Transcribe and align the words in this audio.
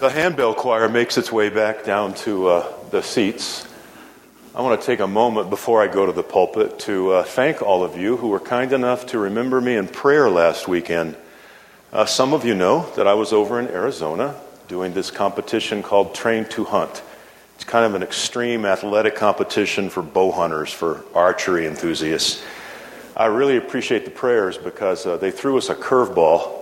The 0.00 0.10
handbell 0.10 0.54
choir 0.54 0.88
makes 0.88 1.18
its 1.18 1.32
way 1.32 1.48
back 1.48 1.82
down 1.82 2.14
to 2.22 2.46
uh, 2.46 2.72
the 2.90 3.02
seats. 3.02 3.66
I 4.54 4.62
want 4.62 4.80
to 4.80 4.86
take 4.86 5.00
a 5.00 5.08
moment 5.08 5.50
before 5.50 5.82
I 5.82 5.88
go 5.88 6.06
to 6.06 6.12
the 6.12 6.22
pulpit 6.22 6.78
to 6.80 7.14
uh, 7.14 7.22
thank 7.24 7.62
all 7.62 7.82
of 7.82 7.96
you 7.96 8.16
who 8.16 8.28
were 8.28 8.38
kind 8.38 8.72
enough 8.72 9.06
to 9.06 9.18
remember 9.18 9.60
me 9.60 9.74
in 9.74 9.88
prayer 9.88 10.30
last 10.30 10.68
weekend. 10.68 11.16
Uh, 11.92 12.06
some 12.06 12.32
of 12.32 12.44
you 12.44 12.54
know 12.54 12.88
that 12.94 13.08
I 13.08 13.14
was 13.14 13.32
over 13.32 13.58
in 13.58 13.66
Arizona 13.66 14.36
doing 14.68 14.94
this 14.94 15.10
competition 15.10 15.82
called 15.82 16.14
Train 16.14 16.44
to 16.50 16.62
Hunt. 16.62 17.02
It's 17.56 17.64
kind 17.64 17.84
of 17.84 17.96
an 17.96 18.04
extreme 18.04 18.64
athletic 18.64 19.16
competition 19.16 19.90
for 19.90 20.04
bow 20.04 20.30
hunters, 20.30 20.72
for 20.72 21.02
archery 21.12 21.66
enthusiasts. 21.66 22.40
I 23.16 23.26
really 23.26 23.56
appreciate 23.56 24.04
the 24.04 24.12
prayers 24.12 24.58
because 24.58 25.06
uh, 25.06 25.16
they 25.16 25.32
threw 25.32 25.58
us 25.58 25.70
a 25.70 25.74
curveball 25.74 26.57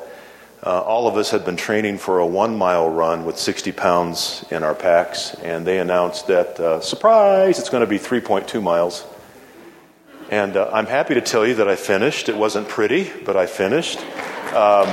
uh, 0.62 0.80
all 0.80 1.06
of 1.06 1.16
us 1.16 1.30
had 1.30 1.44
been 1.44 1.56
training 1.56 1.98
for 1.98 2.18
a 2.18 2.26
one 2.26 2.56
mile 2.56 2.88
run 2.88 3.24
with 3.24 3.38
60 3.38 3.72
pounds 3.72 4.44
in 4.50 4.62
our 4.62 4.74
packs, 4.74 5.34
and 5.34 5.66
they 5.66 5.78
announced 5.78 6.26
that, 6.28 6.58
uh, 6.58 6.80
surprise, 6.80 7.58
it's 7.58 7.68
going 7.68 7.82
to 7.82 7.86
be 7.86 7.98
3.2 7.98 8.62
miles. 8.62 9.04
And 10.30 10.56
uh, 10.56 10.70
I'm 10.72 10.86
happy 10.86 11.14
to 11.14 11.20
tell 11.20 11.46
you 11.46 11.54
that 11.56 11.68
I 11.68 11.76
finished. 11.76 12.28
It 12.28 12.36
wasn't 12.36 12.68
pretty, 12.68 13.12
but 13.24 13.36
I 13.36 13.46
finished. 13.46 13.98
Um, 13.98 14.88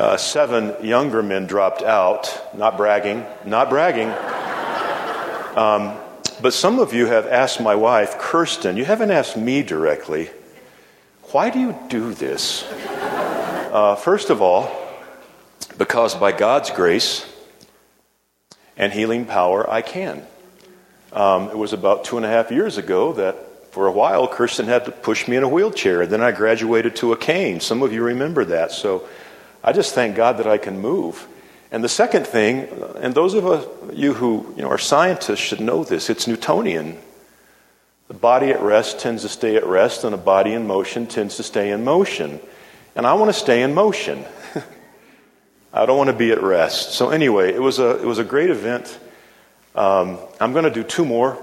uh, 0.00 0.16
seven 0.16 0.74
younger 0.84 1.22
men 1.22 1.46
dropped 1.46 1.82
out. 1.82 2.56
Not 2.56 2.76
bragging, 2.76 3.24
not 3.44 3.68
bragging. 3.68 4.08
Um, 5.56 5.96
but 6.42 6.54
some 6.54 6.78
of 6.78 6.94
you 6.94 7.06
have 7.06 7.26
asked 7.26 7.60
my 7.60 7.74
wife, 7.74 8.18
Kirsten, 8.18 8.76
you 8.76 8.84
haven't 8.84 9.10
asked 9.10 9.36
me 9.36 9.62
directly. 9.62 10.30
Why 11.32 11.50
do 11.50 11.60
you 11.60 11.78
do 11.88 12.12
this? 12.12 12.64
Uh, 12.68 13.94
first 13.94 14.30
of 14.30 14.42
all, 14.42 14.68
because 15.78 16.16
by 16.16 16.32
God's 16.32 16.70
grace 16.70 17.24
and 18.76 18.92
healing 18.92 19.26
power, 19.26 19.68
I 19.70 19.82
can. 19.82 20.24
Um, 21.12 21.48
it 21.50 21.56
was 21.56 21.72
about 21.72 22.04
two 22.04 22.16
and 22.16 22.26
a 22.26 22.28
half 22.28 22.50
years 22.50 22.78
ago 22.78 23.12
that 23.12 23.36
for 23.70 23.86
a 23.86 23.92
while 23.92 24.26
Kirsten 24.26 24.66
had 24.66 24.86
to 24.86 24.90
push 24.90 25.28
me 25.28 25.36
in 25.36 25.44
a 25.44 25.48
wheelchair. 25.48 26.04
Then 26.04 26.20
I 26.20 26.32
graduated 26.32 26.96
to 26.96 27.12
a 27.12 27.16
cane. 27.16 27.60
Some 27.60 27.84
of 27.84 27.92
you 27.92 28.02
remember 28.02 28.44
that. 28.46 28.72
So 28.72 29.06
I 29.62 29.72
just 29.72 29.94
thank 29.94 30.16
God 30.16 30.38
that 30.38 30.48
I 30.48 30.58
can 30.58 30.80
move. 30.80 31.28
And 31.70 31.84
the 31.84 31.88
second 31.88 32.26
thing, 32.26 32.66
and 32.96 33.14
those 33.14 33.34
of 33.34 33.94
you 33.96 34.14
who 34.14 34.52
you 34.56 34.62
know, 34.62 34.68
are 34.68 34.78
scientists 34.78 35.38
should 35.38 35.60
know 35.60 35.84
this, 35.84 36.10
it's 36.10 36.26
Newtonian. 36.26 36.98
The 38.10 38.18
body 38.18 38.50
at 38.50 38.60
rest 38.60 38.98
tends 38.98 39.22
to 39.22 39.28
stay 39.28 39.54
at 39.54 39.64
rest, 39.64 40.02
and 40.02 40.12
a 40.12 40.18
body 40.18 40.52
in 40.52 40.66
motion 40.66 41.06
tends 41.06 41.36
to 41.36 41.44
stay 41.44 41.70
in 41.70 41.84
motion. 41.84 42.40
And 42.96 43.06
I 43.06 43.14
want 43.14 43.28
to 43.28 43.32
stay 43.32 43.62
in 43.62 43.72
motion. 43.72 44.24
I 45.72 45.86
don't 45.86 45.96
want 45.96 46.10
to 46.10 46.16
be 46.16 46.32
at 46.32 46.42
rest. 46.42 46.90
So, 46.94 47.10
anyway, 47.10 47.52
it 47.52 47.62
was 47.62 47.78
a, 47.78 48.02
it 48.02 48.04
was 48.04 48.18
a 48.18 48.24
great 48.24 48.50
event. 48.50 48.98
Um, 49.76 50.18
I'm 50.40 50.50
going 50.52 50.64
to 50.64 50.72
do 50.72 50.82
two 50.82 51.04
more 51.04 51.38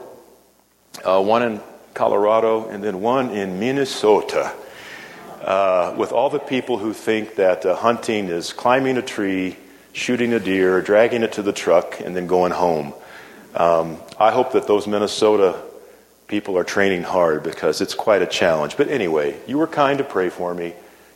uh, 1.05 1.23
one 1.23 1.41
in 1.41 1.61
Colorado 1.93 2.67
and 2.67 2.83
then 2.83 2.99
one 2.99 3.29
in 3.29 3.61
Minnesota. 3.61 4.53
Uh, 5.41 5.95
with 5.97 6.11
all 6.11 6.29
the 6.29 6.37
people 6.37 6.77
who 6.77 6.91
think 6.91 7.35
that 7.35 7.65
uh, 7.65 7.77
hunting 7.77 8.27
is 8.27 8.51
climbing 8.51 8.97
a 8.97 9.01
tree, 9.01 9.55
shooting 9.93 10.33
a 10.33 10.39
deer, 10.41 10.81
dragging 10.81 11.23
it 11.23 11.31
to 11.31 11.41
the 11.41 11.53
truck, 11.53 12.01
and 12.01 12.13
then 12.13 12.27
going 12.27 12.51
home. 12.51 12.93
Um, 13.55 13.99
I 14.19 14.31
hope 14.31 14.51
that 14.51 14.67
those 14.67 14.85
Minnesota 14.85 15.63
people 16.27 16.57
are 16.57 16.63
training 16.63 17.03
hard 17.03 17.43
because 17.43 17.81
it's 17.81 17.93
quite 17.93 18.21
a 18.21 18.27
challenge. 18.27 18.77
But 18.77 18.89
anyway, 18.89 19.37
you 19.47 19.57
were 19.57 19.67
kind 19.67 19.97
to 19.97 20.03
pray 20.03 20.29
for 20.29 20.53
me, 20.53 20.73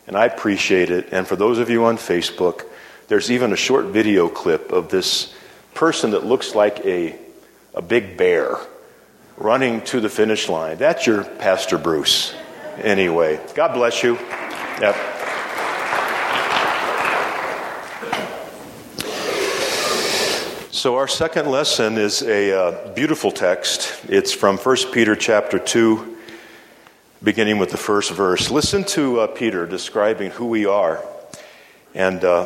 and 0.07 0.15
I 0.15 0.25
appreciate 0.25 0.89
it. 0.89 1.09
And 1.11 1.27
for 1.27 1.35
those 1.35 1.59
of 1.59 1.69
you 1.69 1.85
on 1.85 1.97
Facebook, 1.97 2.65
there's 3.07 3.29
even 3.29 3.51
a 3.51 3.57
short 3.57 3.85
video 3.85 4.29
clip 4.29 4.71
of 4.71 4.89
this 4.89 5.33
person 5.73 6.11
that 6.11 6.25
looks 6.25 6.55
like 6.55 6.79
a, 6.85 7.15
a 7.73 7.81
big 7.81 8.17
bear 8.17 8.57
running 9.37 9.81
to 9.81 9.99
the 9.99 10.09
finish 10.09 10.47
line. 10.49 10.77
That's 10.77 11.05
your 11.05 11.23
Pastor 11.23 11.77
Bruce. 11.77 12.33
Anyway, 12.77 13.39
God 13.53 13.73
bless 13.73 14.03
you. 14.03 14.15
Yep. 14.15 15.10
So 20.81 20.95
our 20.95 21.07
second 21.07 21.45
lesson 21.45 21.99
is 21.99 22.23
a 22.23 22.59
uh, 22.59 22.93
beautiful 22.93 23.31
text. 23.31 24.03
It's 24.09 24.33
from 24.33 24.57
1 24.57 24.77
Peter 24.91 25.15
chapter 25.15 25.59
2, 25.59 26.17
beginning 27.21 27.59
with 27.59 27.69
the 27.69 27.77
first 27.77 28.09
verse. 28.09 28.49
Listen 28.49 28.83
to 28.85 29.19
uh, 29.19 29.27
Peter 29.27 29.67
describing 29.67 30.31
who 30.31 30.47
we 30.47 30.65
are 30.65 31.05
and 31.93 32.23
uh, 32.23 32.45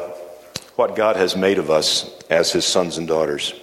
what 0.75 0.97
God 0.97 1.15
has 1.15 1.37
made 1.37 1.59
of 1.59 1.71
us 1.71 2.09
as 2.29 2.51
his 2.51 2.65
sons 2.65 2.97
and 2.97 3.07
daughters. 3.07 3.53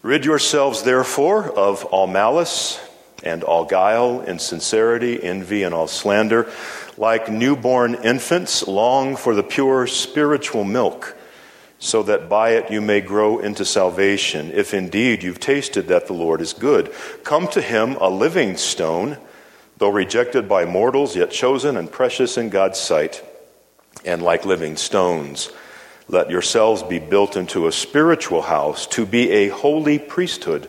Rid 0.00 0.24
yourselves, 0.24 0.82
therefore, 0.82 1.50
of 1.50 1.84
all 1.84 2.06
malice 2.06 2.80
and 3.22 3.44
all 3.44 3.66
guile, 3.66 4.22
insincerity, 4.22 5.22
envy, 5.22 5.62
and 5.62 5.74
all 5.74 5.88
slander. 5.88 6.50
Like 6.96 7.30
newborn 7.30 7.96
infants, 7.96 8.66
long 8.66 9.14
for 9.14 9.34
the 9.34 9.42
pure 9.42 9.86
spiritual 9.86 10.64
milk 10.64 11.18
so 11.78 12.02
that 12.02 12.28
by 12.28 12.50
it 12.50 12.70
you 12.70 12.80
may 12.80 13.00
grow 13.00 13.38
into 13.38 13.64
salvation, 13.64 14.50
if 14.52 14.72
indeed 14.72 15.22
you've 15.22 15.40
tasted 15.40 15.88
that 15.88 16.06
the 16.06 16.12
Lord 16.12 16.40
is 16.40 16.52
good. 16.52 16.92
Come 17.24 17.48
to 17.48 17.60
him, 17.60 17.96
a 17.96 18.08
living 18.08 18.56
stone, 18.56 19.18
though 19.78 19.90
rejected 19.90 20.48
by 20.48 20.64
mortals, 20.64 21.16
yet 21.16 21.30
chosen 21.30 21.76
and 21.76 21.90
precious 21.90 22.38
in 22.38 22.48
God's 22.48 22.78
sight, 22.78 23.22
and 24.04 24.22
like 24.22 24.44
living 24.44 24.76
stones. 24.76 25.50
Let 26.08 26.30
yourselves 26.30 26.82
be 26.82 26.98
built 26.98 27.36
into 27.36 27.66
a 27.66 27.72
spiritual 27.72 28.42
house, 28.42 28.86
to 28.88 29.06
be 29.06 29.30
a 29.30 29.48
holy 29.48 29.98
priesthood, 29.98 30.68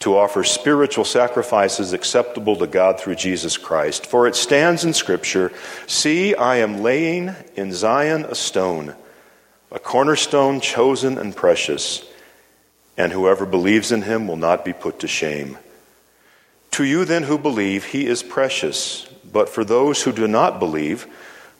to 0.00 0.16
offer 0.16 0.44
spiritual 0.44 1.04
sacrifices 1.04 1.92
acceptable 1.92 2.56
to 2.56 2.66
God 2.66 3.00
through 3.00 3.16
Jesus 3.16 3.56
Christ. 3.56 4.06
For 4.06 4.26
it 4.26 4.36
stands 4.36 4.84
in 4.84 4.94
Scripture 4.94 5.52
See, 5.86 6.34
I 6.34 6.56
am 6.56 6.82
laying 6.82 7.34
in 7.56 7.72
Zion 7.72 8.24
a 8.24 8.34
stone 8.34 8.94
a 9.70 9.78
cornerstone 9.78 10.60
chosen 10.60 11.18
and 11.18 11.36
precious, 11.36 12.04
and 12.96 13.12
whoever 13.12 13.46
believes 13.46 13.92
in 13.92 14.02
him 14.02 14.26
will 14.26 14.36
not 14.36 14.64
be 14.64 14.72
put 14.72 15.00
to 15.00 15.08
shame. 15.08 15.58
To 16.72 16.84
you 16.84 17.04
then 17.04 17.24
who 17.24 17.38
believe, 17.38 17.84
he 17.84 18.06
is 18.06 18.22
precious, 18.22 19.06
but 19.30 19.48
for 19.48 19.64
those 19.64 20.02
who 20.02 20.12
do 20.12 20.26
not 20.26 20.58
believe, 20.58 21.06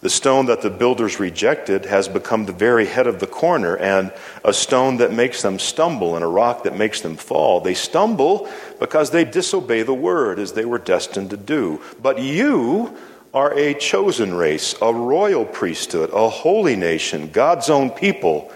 the 0.00 0.10
stone 0.10 0.46
that 0.46 0.62
the 0.62 0.70
builders 0.70 1.18
rejected 1.18 1.84
has 1.86 2.06
become 2.06 2.46
the 2.46 2.52
very 2.52 2.86
head 2.86 3.08
of 3.08 3.18
the 3.18 3.26
corner, 3.26 3.76
and 3.76 4.12
a 4.44 4.52
stone 4.52 4.98
that 4.98 5.12
makes 5.12 5.42
them 5.42 5.58
stumble, 5.58 6.14
and 6.14 6.24
a 6.24 6.28
rock 6.28 6.62
that 6.62 6.76
makes 6.76 7.00
them 7.00 7.16
fall. 7.16 7.60
They 7.60 7.74
stumble 7.74 8.48
because 8.78 9.10
they 9.10 9.24
disobey 9.24 9.82
the 9.82 9.94
word 9.94 10.38
as 10.38 10.52
they 10.52 10.64
were 10.64 10.78
destined 10.78 11.30
to 11.30 11.36
do. 11.36 11.80
But 12.00 12.20
you 12.20 12.96
are 13.34 13.52
a 13.56 13.74
chosen 13.74 14.34
race, 14.34 14.74
a 14.80 14.92
royal 14.92 15.44
priesthood, 15.44 16.10
a 16.12 16.28
holy 16.28 16.76
nation, 16.76 17.30
God's 17.30 17.68
own 17.68 17.90
people, 17.90 18.52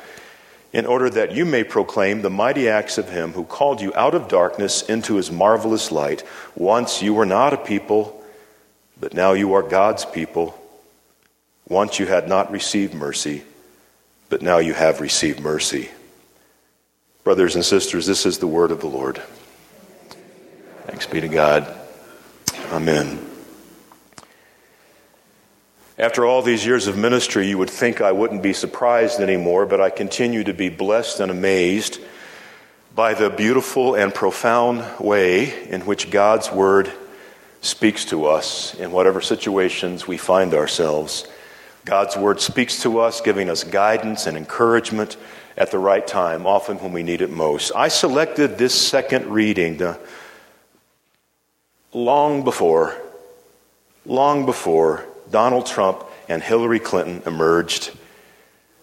in 0.72 0.86
order 0.86 1.10
that 1.10 1.32
you 1.32 1.44
may 1.44 1.64
proclaim 1.64 2.22
the 2.22 2.30
mighty 2.30 2.68
acts 2.68 2.96
of 2.96 3.10
Him 3.10 3.32
who 3.32 3.44
called 3.44 3.80
you 3.80 3.92
out 3.94 4.14
of 4.14 4.28
darkness 4.28 4.82
into 4.82 5.16
His 5.16 5.30
marvelous 5.30 5.92
light. 5.92 6.24
Once 6.54 7.02
you 7.02 7.12
were 7.12 7.26
not 7.26 7.52
a 7.52 7.58
people, 7.58 8.24
but 8.98 9.12
now 9.12 9.32
you 9.32 9.52
are 9.54 9.62
God's 9.62 10.04
people. 10.04 10.58
Once 11.68 11.98
you 11.98 12.06
had 12.06 12.28
not 12.28 12.50
received 12.50 12.94
mercy, 12.94 13.42
but 14.28 14.42
now 14.42 14.58
you 14.58 14.72
have 14.72 15.00
received 15.00 15.40
mercy. 15.40 15.90
Brothers 17.24 17.54
and 17.54 17.64
sisters, 17.64 18.06
this 18.06 18.26
is 18.26 18.38
the 18.38 18.46
word 18.46 18.70
of 18.70 18.80
the 18.80 18.88
Lord. 18.88 19.20
Thanks 20.86 21.06
be 21.06 21.20
to 21.20 21.28
God. 21.28 21.72
Amen. 22.72 23.31
After 26.02 26.26
all 26.26 26.42
these 26.42 26.66
years 26.66 26.88
of 26.88 26.98
ministry, 26.98 27.46
you 27.46 27.58
would 27.58 27.70
think 27.70 28.00
I 28.00 28.10
wouldn't 28.10 28.42
be 28.42 28.54
surprised 28.54 29.20
anymore, 29.20 29.66
but 29.66 29.80
I 29.80 29.88
continue 29.88 30.42
to 30.42 30.52
be 30.52 30.68
blessed 30.68 31.20
and 31.20 31.30
amazed 31.30 32.00
by 32.92 33.14
the 33.14 33.30
beautiful 33.30 33.94
and 33.94 34.12
profound 34.12 34.84
way 34.98 35.68
in 35.68 35.82
which 35.82 36.10
God's 36.10 36.50
Word 36.50 36.92
speaks 37.60 38.04
to 38.06 38.26
us 38.26 38.74
in 38.74 38.90
whatever 38.90 39.20
situations 39.20 40.04
we 40.04 40.16
find 40.16 40.54
ourselves. 40.54 41.28
God's 41.84 42.16
Word 42.16 42.40
speaks 42.40 42.82
to 42.82 42.98
us, 42.98 43.20
giving 43.20 43.48
us 43.48 43.62
guidance 43.62 44.26
and 44.26 44.36
encouragement 44.36 45.16
at 45.56 45.70
the 45.70 45.78
right 45.78 46.04
time, 46.04 46.46
often 46.46 46.78
when 46.78 46.92
we 46.92 47.04
need 47.04 47.22
it 47.22 47.30
most. 47.30 47.70
I 47.76 47.86
selected 47.86 48.58
this 48.58 48.74
second 48.74 49.26
reading 49.26 49.78
to, 49.78 50.00
long 51.92 52.42
before, 52.42 53.00
long 54.04 54.46
before 54.46 55.06
Donald 55.32 55.64
Trump 55.64 56.04
and 56.28 56.42
Hillary 56.42 56.78
Clinton 56.78 57.22
emerged 57.26 57.90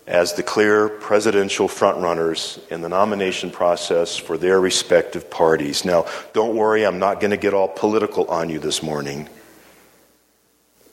as 0.08 0.34
the 0.34 0.42
clear 0.42 0.90
presidential 0.90 1.68
frontrunners 1.68 2.68
in 2.70 2.82
the 2.82 2.90
nomination 2.90 3.52
process 3.52 4.18
for 4.18 4.36
their 4.36 4.60
respective 4.60 5.30
parties. 5.30 5.86
Now, 5.86 6.08
don't 6.34 6.56
worry, 6.56 6.84
I'm 6.84 6.98
not 6.98 7.20
going 7.20 7.32
to 7.32 7.38
get 7.38 7.54
all 7.54 7.68
political 7.68 8.26
on 8.26 8.50
you 8.50 8.58
this 8.58 8.82
morning. 8.82 9.30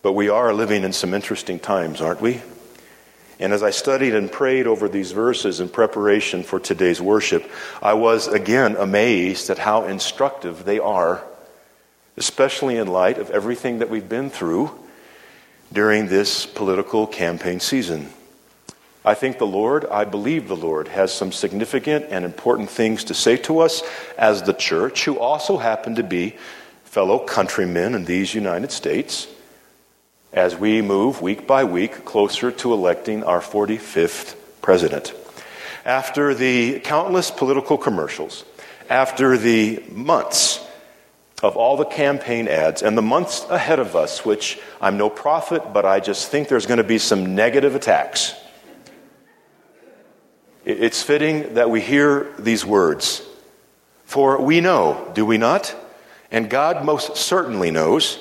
But 0.03 0.13
we 0.13 0.29
are 0.29 0.53
living 0.53 0.85
in 0.85 0.93
some 0.93 1.15
interesting 1.15 1.59
times, 1.59 2.03
aren't 2.03 2.21
we? 2.21 2.43
And 3.41 3.55
as 3.55 3.63
I 3.63 3.71
studied 3.71 4.15
and 4.15 4.31
prayed 4.31 4.67
over 4.67 4.91
these 4.91 5.13
verses 5.13 5.61
in 5.61 5.71
preparation 5.71 6.43
for 6.43 6.61
today's 6.61 7.01
worship, 7.01 7.51
I 7.83 7.95
was 7.95 8.29
again 8.29 8.77
amazed 8.77 9.49
at 9.49 9.59
how 9.59 9.85
instructive 9.85 10.67
they 10.67 10.79
are, 10.79 11.25
especially 12.19 12.77
in 12.77 12.89
light 12.89 13.17
of 13.17 13.31
everything 13.31 13.79
that 13.79 13.89
we've 13.89 14.09
been 14.09 14.29
through 14.29 14.79
during 15.73 16.07
this 16.07 16.47
political 16.47 17.07
campaign 17.07 17.61
season. 17.61 18.11
I 19.05 19.15
think 19.15 19.39
the 19.39 19.47
Lord, 19.47 19.87
I 19.87 20.05
believe 20.05 20.49
the 20.49 20.57
Lord, 20.57 20.89
has 20.89 21.13
some 21.13 21.31
significant 21.31 22.07
and 22.11 22.25
important 22.25 22.71
things 22.71 23.05
to 23.05 23.15
say 23.15 23.37
to 23.39 23.61
us 23.61 23.83
as 24.19 24.43
the 24.43 24.53
church, 24.53 25.05
who 25.05 25.19
also 25.19 25.59
happen 25.59 25.95
to 25.95 26.03
be 26.03 26.35
fellow 26.85 27.21
countrymen 27.21 27.95
in 27.95 28.05
these 28.05 28.35
United 28.35 28.73
States 28.73 29.29
as 30.33 30.57
we 30.57 30.83
move 30.83 31.23
week 31.23 31.47
by 31.47 31.63
week 31.63 32.05
closer 32.05 32.51
to 32.51 32.73
electing 32.73 33.23
our 33.23 33.41
45th 33.41 34.35
president. 34.61 35.15
After 35.85 36.35
the 36.35 36.81
countless 36.81 37.31
political 37.31 37.79
commercials, 37.79 38.45
after 38.91 39.39
the 39.39 39.85
months 39.89 40.66
of 41.43 41.57
all 41.57 41.77
the 41.77 41.85
campaign 41.85 42.49
ads 42.49 42.83
and 42.83 42.97
the 42.97 43.03
months 43.03 43.45
ahead 43.51 43.79
of 43.79 43.95
us, 43.95 44.25
which 44.25 44.59
I'm 44.81 44.97
no 44.97 45.11
prophet, 45.11 45.73
but 45.73 45.85
I 45.85 46.01
just 46.01 46.31
think 46.31 46.49
there's 46.49 46.67
going 46.67 46.79
to 46.79 46.85
be 46.85 46.99
some 46.99 47.35
negative 47.35 47.75
attacks. 47.75 48.35
It's 50.65 51.03
fitting 51.03 51.55
that 51.55 51.71
we 51.71 51.81
hear 51.81 52.33
these 52.39 52.65
words. 52.65 53.23
For 54.05 54.41
we 54.41 54.61
know, 54.61 55.11
do 55.15 55.27
we 55.27 55.37
not? 55.39 55.75
And 56.31 56.51
God 56.51 56.85
most 56.85 57.17
certainly 57.17 57.71
knows 57.71 58.19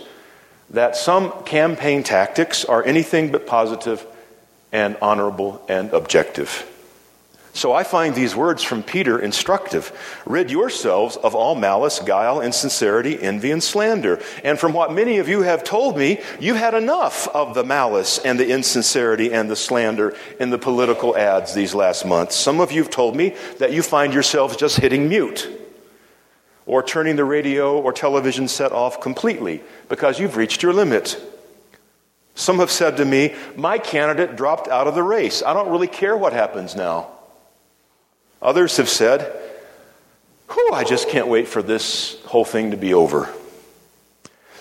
that 0.70 0.96
some 0.96 1.32
campaign 1.44 2.04
tactics 2.04 2.66
are 2.66 2.84
anything 2.84 3.32
but 3.32 3.48
positive 3.48 4.06
and 4.72 4.98
honorable 5.02 5.64
and 5.70 5.92
objective. 5.94 6.70
So 7.56 7.72
I 7.72 7.86
find 7.86 8.14
these 8.14 8.36
words 8.36 8.64
from 8.64 8.84
Peter 8.84 9.18
instructive. 9.18 9.94
Rid 10.26 10.52
yourselves 10.52 11.16
of 11.16 11.36
all 11.36 11.56
malice, 11.56 12.00
guile, 12.00 12.42
insincerity, 12.42 13.18
envy, 13.24 13.50
and 13.50 13.64
slander. 13.64 14.22
And 14.44 14.60
from 14.60 14.74
what 14.74 14.92
many 14.92 15.20
of 15.20 15.30
you 15.30 15.44
have 15.44 15.64
told 15.64 15.98
me, 15.98 16.20
you've 16.38 16.58
had 16.58 16.74
enough 16.74 17.30
of 17.30 17.54
the 17.56 17.64
malice 17.64 18.18
and 18.18 18.38
the 18.38 18.50
insincerity 18.50 19.32
and 19.32 19.50
the 19.50 19.56
slander 19.56 20.18
in 20.38 20.50
the 20.50 20.58
political 20.58 21.16
ads 21.16 21.54
these 21.54 21.74
last 21.74 22.06
months. 22.06 22.36
Some 22.36 22.60
of 22.60 22.74
you 22.74 22.84
have 22.84 22.92
told 22.92 23.16
me 23.16 23.34
that 23.60 23.72
you 23.72 23.82
find 23.82 24.14
yourselves 24.14 24.58
just 24.58 24.82
hitting 24.82 25.08
mute 25.08 25.50
or 26.66 26.84
turning 26.84 27.16
the 27.16 27.24
radio 27.24 27.80
or 27.80 27.94
television 27.94 28.50
set 28.50 28.74
off 28.74 29.00
completely 29.00 29.64
because 29.88 30.20
you've 30.20 30.36
reached 30.36 30.62
your 30.62 30.74
limit. 30.74 31.18
Some 32.34 32.60
have 32.60 32.70
said 32.70 32.98
to 32.98 33.06
me, 33.06 33.34
My 33.56 33.78
candidate 33.78 34.36
dropped 34.36 34.68
out 34.68 34.88
of 34.88 34.96
the 34.96 35.04
race. 35.04 35.42
I 35.42 35.54
don't 35.54 35.72
really 35.72 35.88
care 35.88 36.18
what 36.18 36.34
happens 36.34 36.76
now. 36.76 37.15
Others 38.46 38.78
have 38.78 38.90
said, 38.90 39.22
Whew, 40.54 40.70
I 40.72 40.84
just 40.84 41.10
can't 41.10 41.28
wait 41.28 41.48
for 41.48 41.64
this 41.64 42.22
whole 42.26 42.46
thing 42.46 42.70
to 42.72 42.78
be 42.78 42.94
over. 42.94 43.34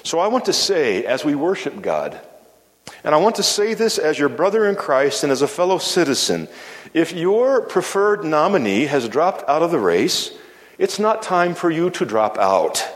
So 0.02 0.18
I 0.18 0.28
want 0.28 0.46
to 0.46 0.54
say, 0.54 1.04
as 1.04 1.22
we 1.22 1.34
worship 1.34 1.82
God, 1.82 2.18
and 3.04 3.14
I 3.14 3.18
want 3.18 3.36
to 3.36 3.42
say 3.42 3.74
this 3.74 3.98
as 3.98 4.18
your 4.18 4.30
brother 4.30 4.66
in 4.66 4.74
Christ 4.74 5.22
and 5.22 5.30
as 5.30 5.42
a 5.42 5.46
fellow 5.46 5.76
citizen, 5.76 6.48
if 6.94 7.12
your 7.12 7.60
preferred 7.60 8.24
nominee 8.24 8.86
has 8.86 9.06
dropped 9.06 9.46
out 9.46 9.62
of 9.62 9.70
the 9.70 9.78
race, 9.78 10.32
it's 10.78 10.98
not 10.98 11.20
time 11.20 11.54
for 11.54 11.70
you 11.70 11.90
to 11.90 12.06
drop 12.06 12.38
out. 12.38 12.90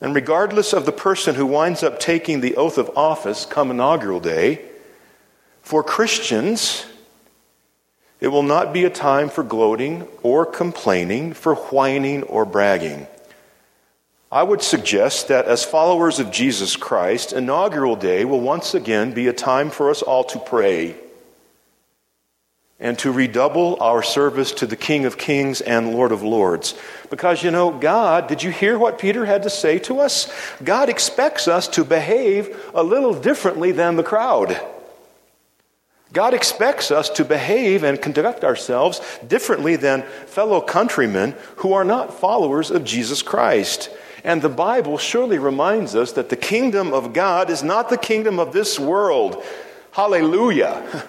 And 0.00 0.14
regardless 0.14 0.72
of 0.72 0.86
the 0.86 0.92
person 0.92 1.34
who 1.34 1.46
winds 1.46 1.82
up 1.82 1.98
taking 1.98 2.42
the 2.42 2.54
oath 2.54 2.78
of 2.78 2.96
office 2.96 3.44
come 3.44 3.72
inaugural 3.72 4.20
day, 4.20 4.64
for 5.62 5.82
Christians, 5.82 6.86
it 8.20 8.28
will 8.28 8.42
not 8.42 8.72
be 8.72 8.84
a 8.84 8.90
time 8.90 9.28
for 9.28 9.44
gloating 9.44 10.06
or 10.22 10.44
complaining, 10.44 11.32
for 11.32 11.54
whining 11.54 12.22
or 12.24 12.44
bragging. 12.44 13.06
I 14.30 14.42
would 14.42 14.60
suggest 14.60 15.28
that 15.28 15.46
as 15.46 15.64
followers 15.64 16.18
of 16.18 16.30
Jesus 16.30 16.76
Christ, 16.76 17.32
inaugural 17.32 17.96
day 17.96 18.24
will 18.24 18.40
once 18.40 18.74
again 18.74 19.12
be 19.12 19.26
a 19.26 19.32
time 19.32 19.70
for 19.70 19.88
us 19.88 20.02
all 20.02 20.24
to 20.24 20.38
pray 20.38 20.96
and 22.80 22.98
to 22.98 23.10
redouble 23.10 23.78
our 23.80 24.02
service 24.02 24.52
to 24.52 24.66
the 24.66 24.76
King 24.76 25.04
of 25.04 25.18
Kings 25.18 25.60
and 25.60 25.94
Lord 25.94 26.12
of 26.12 26.22
Lords. 26.22 26.74
Because, 27.10 27.42
you 27.42 27.50
know, 27.50 27.70
God, 27.70 28.28
did 28.28 28.42
you 28.42 28.50
hear 28.50 28.78
what 28.78 28.98
Peter 28.98 29.24
had 29.24 29.44
to 29.44 29.50
say 29.50 29.78
to 29.80 30.00
us? 30.00 30.30
God 30.62 30.88
expects 30.88 31.48
us 31.48 31.66
to 31.68 31.84
behave 31.84 32.70
a 32.74 32.82
little 32.82 33.18
differently 33.18 33.72
than 33.72 33.96
the 33.96 34.04
crowd. 34.04 34.60
God 36.12 36.32
expects 36.32 36.90
us 36.90 37.10
to 37.10 37.24
behave 37.24 37.84
and 37.84 38.00
conduct 38.00 38.42
ourselves 38.42 39.00
differently 39.26 39.76
than 39.76 40.02
fellow 40.26 40.60
countrymen 40.60 41.34
who 41.56 41.74
are 41.74 41.84
not 41.84 42.14
followers 42.14 42.70
of 42.70 42.84
Jesus 42.84 43.22
Christ. 43.22 43.90
And 44.24 44.40
the 44.40 44.48
Bible 44.48 44.98
surely 44.98 45.38
reminds 45.38 45.94
us 45.94 46.12
that 46.12 46.28
the 46.28 46.36
kingdom 46.36 46.92
of 46.92 47.12
God 47.12 47.50
is 47.50 47.62
not 47.62 47.88
the 47.88 47.98
kingdom 47.98 48.38
of 48.38 48.52
this 48.52 48.78
world. 48.78 49.42
Hallelujah. 49.92 51.04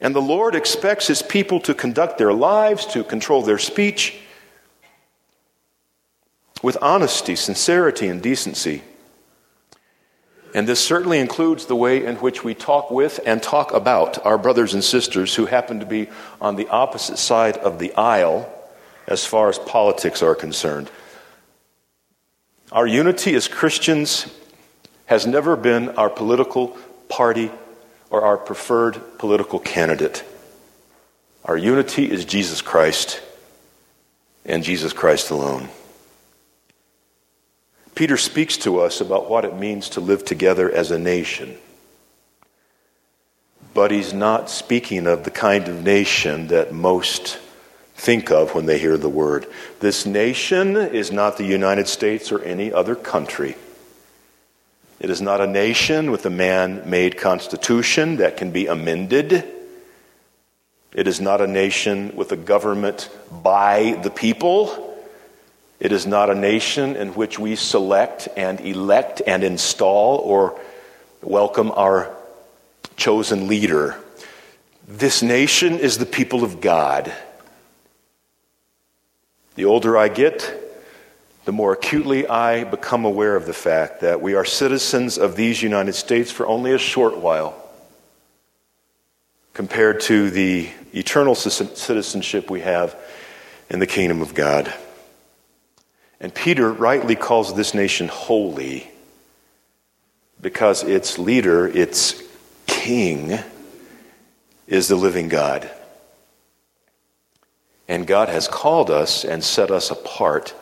And 0.00 0.14
the 0.14 0.22
Lord 0.22 0.54
expects 0.54 1.06
his 1.06 1.22
people 1.22 1.60
to 1.60 1.74
conduct 1.74 2.18
their 2.18 2.32
lives, 2.32 2.86
to 2.86 3.02
control 3.02 3.42
their 3.42 3.58
speech 3.58 4.16
with 6.62 6.76
honesty, 6.82 7.36
sincerity, 7.36 8.08
and 8.08 8.22
decency. 8.22 8.82
And 10.54 10.66
this 10.66 10.80
certainly 10.84 11.18
includes 11.18 11.66
the 11.66 11.76
way 11.76 12.04
in 12.04 12.16
which 12.16 12.42
we 12.42 12.54
talk 12.54 12.90
with 12.90 13.20
and 13.26 13.42
talk 13.42 13.72
about 13.72 14.24
our 14.24 14.38
brothers 14.38 14.74
and 14.74 14.82
sisters 14.82 15.34
who 15.34 15.46
happen 15.46 15.80
to 15.80 15.86
be 15.86 16.08
on 16.40 16.56
the 16.56 16.68
opposite 16.68 17.18
side 17.18 17.58
of 17.58 17.78
the 17.78 17.94
aisle 17.94 18.50
as 19.06 19.24
far 19.26 19.48
as 19.48 19.58
politics 19.58 20.22
are 20.22 20.34
concerned. 20.34 20.90
Our 22.72 22.86
unity 22.86 23.34
as 23.34 23.48
Christians 23.48 24.26
has 25.06 25.26
never 25.26 25.56
been 25.56 25.90
our 25.90 26.10
political 26.10 26.76
party 27.08 27.50
or 28.10 28.22
our 28.22 28.36
preferred 28.36 29.18
political 29.18 29.58
candidate. 29.58 30.24
Our 31.44 31.56
unity 31.56 32.10
is 32.10 32.24
Jesus 32.24 32.60
Christ 32.60 33.22
and 34.44 34.62
Jesus 34.62 34.92
Christ 34.92 35.30
alone. 35.30 35.68
Peter 37.98 38.16
speaks 38.16 38.56
to 38.56 38.78
us 38.78 39.00
about 39.00 39.28
what 39.28 39.44
it 39.44 39.56
means 39.56 39.88
to 39.88 40.00
live 40.00 40.24
together 40.24 40.70
as 40.70 40.92
a 40.92 40.98
nation. 41.00 41.58
But 43.74 43.90
he's 43.90 44.14
not 44.14 44.48
speaking 44.48 45.08
of 45.08 45.24
the 45.24 45.32
kind 45.32 45.66
of 45.66 45.82
nation 45.82 46.46
that 46.46 46.72
most 46.72 47.40
think 47.96 48.30
of 48.30 48.54
when 48.54 48.66
they 48.66 48.78
hear 48.78 48.96
the 48.96 49.08
word. 49.08 49.48
This 49.80 50.06
nation 50.06 50.76
is 50.76 51.10
not 51.10 51.38
the 51.38 51.44
United 51.44 51.88
States 51.88 52.30
or 52.30 52.40
any 52.44 52.72
other 52.72 52.94
country. 52.94 53.56
It 55.00 55.10
is 55.10 55.20
not 55.20 55.40
a 55.40 55.48
nation 55.48 56.12
with 56.12 56.24
a 56.24 56.30
man 56.30 56.88
made 56.88 57.18
constitution 57.18 58.18
that 58.18 58.36
can 58.36 58.52
be 58.52 58.68
amended. 58.68 59.44
It 60.92 61.08
is 61.08 61.20
not 61.20 61.40
a 61.40 61.48
nation 61.48 62.14
with 62.14 62.30
a 62.30 62.36
government 62.36 63.10
by 63.42 63.98
the 64.04 64.10
people. 64.10 64.87
It 65.80 65.92
is 65.92 66.06
not 66.06 66.28
a 66.28 66.34
nation 66.34 66.96
in 66.96 67.14
which 67.14 67.38
we 67.38 67.54
select 67.54 68.28
and 68.36 68.60
elect 68.60 69.22
and 69.26 69.44
install 69.44 70.18
or 70.18 70.60
welcome 71.22 71.70
our 71.70 72.14
chosen 72.96 73.46
leader. 73.46 73.96
This 74.88 75.22
nation 75.22 75.78
is 75.78 75.98
the 75.98 76.06
people 76.06 76.42
of 76.42 76.60
God. 76.60 77.12
The 79.54 79.66
older 79.66 79.96
I 79.96 80.08
get, 80.08 80.52
the 81.44 81.52
more 81.52 81.72
acutely 81.74 82.26
I 82.26 82.64
become 82.64 83.04
aware 83.04 83.36
of 83.36 83.46
the 83.46 83.52
fact 83.52 84.00
that 84.00 84.20
we 84.20 84.34
are 84.34 84.44
citizens 84.44 85.16
of 85.16 85.36
these 85.36 85.62
United 85.62 85.94
States 85.94 86.32
for 86.32 86.46
only 86.46 86.72
a 86.72 86.78
short 86.78 87.18
while 87.18 87.54
compared 89.54 90.00
to 90.00 90.30
the 90.30 90.68
eternal 90.92 91.34
citizenship 91.34 92.50
we 92.50 92.60
have 92.60 92.96
in 93.70 93.78
the 93.78 93.86
kingdom 93.86 94.22
of 94.22 94.34
God. 94.34 94.72
And 96.20 96.34
Peter 96.34 96.72
rightly 96.72 97.14
calls 97.14 97.54
this 97.54 97.74
nation 97.74 98.08
holy 98.08 98.90
because 100.40 100.82
its 100.82 101.18
leader, 101.18 101.66
its 101.68 102.22
king, 102.66 103.38
is 104.66 104.88
the 104.88 104.96
living 104.96 105.28
God. 105.28 105.70
And 107.88 108.06
God 108.06 108.28
has 108.28 108.48
called 108.48 108.90
us 108.90 109.24
and 109.24 109.42
set 109.42 109.70
us 109.70 109.90
apart 109.90 110.54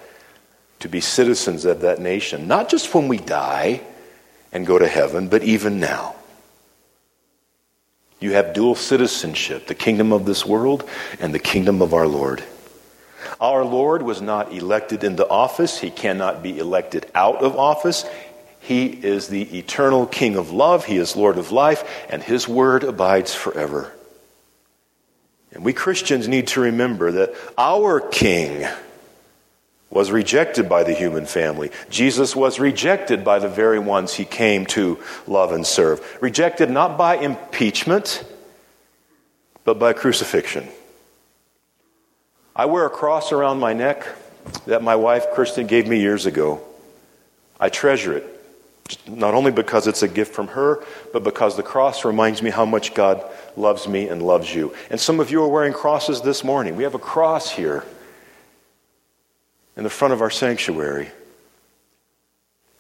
to 0.80 0.88
be 0.88 1.00
citizens 1.00 1.64
of 1.64 1.80
that 1.80 1.98
nation, 2.00 2.46
not 2.46 2.68
just 2.68 2.94
when 2.94 3.08
we 3.08 3.18
die 3.18 3.80
and 4.52 4.66
go 4.66 4.78
to 4.78 4.86
heaven, 4.86 5.28
but 5.28 5.42
even 5.42 5.80
now. 5.80 6.14
You 8.20 8.32
have 8.32 8.54
dual 8.54 8.74
citizenship 8.74 9.66
the 9.66 9.74
kingdom 9.74 10.12
of 10.12 10.24
this 10.24 10.46
world 10.46 10.88
and 11.20 11.34
the 11.34 11.38
kingdom 11.38 11.82
of 11.82 11.92
our 11.92 12.06
Lord. 12.06 12.44
Our 13.40 13.64
Lord 13.64 14.02
was 14.02 14.20
not 14.20 14.52
elected 14.52 15.04
into 15.04 15.28
office, 15.28 15.78
he 15.78 15.90
cannot 15.90 16.42
be 16.42 16.58
elected 16.58 17.10
out 17.14 17.42
of 17.42 17.56
office. 17.56 18.04
He 18.60 18.86
is 18.86 19.28
the 19.28 19.58
eternal 19.58 20.06
King 20.06 20.36
of 20.36 20.50
love, 20.50 20.84
he 20.86 20.96
is 20.96 21.14
Lord 21.14 21.38
of 21.38 21.52
life, 21.52 21.84
and 22.10 22.22
his 22.22 22.48
word 22.48 22.82
abides 22.82 23.32
forever. 23.34 23.92
And 25.52 25.64
we 25.64 25.72
Christians 25.72 26.26
need 26.26 26.48
to 26.48 26.60
remember 26.60 27.12
that 27.12 27.34
our 27.56 28.00
King 28.00 28.66
was 29.88 30.10
rejected 30.10 30.68
by 30.68 30.82
the 30.82 30.92
human 30.92 31.26
family. 31.26 31.70
Jesus 31.88 32.34
was 32.34 32.58
rejected 32.58 33.24
by 33.24 33.38
the 33.38 33.48
very 33.48 33.78
ones 33.78 34.14
he 34.14 34.24
came 34.24 34.66
to 34.66 34.98
love 35.26 35.52
and 35.52 35.66
serve. 35.66 36.18
Rejected 36.20 36.70
not 36.70 36.98
by 36.98 37.16
impeachment, 37.16 38.24
but 39.64 39.78
by 39.78 39.92
crucifixion. 39.92 40.68
I 42.58 42.64
wear 42.64 42.86
a 42.86 42.90
cross 42.90 43.32
around 43.32 43.60
my 43.60 43.74
neck 43.74 44.06
that 44.64 44.82
my 44.82 44.96
wife, 44.96 45.26
Kirsten, 45.34 45.66
gave 45.66 45.86
me 45.86 46.00
years 46.00 46.24
ago. 46.24 46.62
I 47.60 47.68
treasure 47.68 48.16
it, 48.16 48.24
not 49.06 49.34
only 49.34 49.52
because 49.52 49.86
it's 49.86 50.02
a 50.02 50.08
gift 50.08 50.34
from 50.34 50.48
her, 50.48 50.82
but 51.12 51.22
because 51.22 51.58
the 51.58 51.62
cross 51.62 52.06
reminds 52.06 52.40
me 52.40 52.48
how 52.48 52.64
much 52.64 52.94
God 52.94 53.22
loves 53.58 53.86
me 53.86 54.08
and 54.08 54.22
loves 54.22 54.54
you. 54.54 54.74
And 54.88 54.98
some 54.98 55.20
of 55.20 55.30
you 55.30 55.42
are 55.42 55.48
wearing 55.48 55.74
crosses 55.74 56.22
this 56.22 56.42
morning. 56.42 56.76
We 56.76 56.84
have 56.84 56.94
a 56.94 56.98
cross 56.98 57.50
here 57.50 57.84
in 59.76 59.84
the 59.84 59.90
front 59.90 60.14
of 60.14 60.22
our 60.22 60.30
sanctuary. 60.30 61.10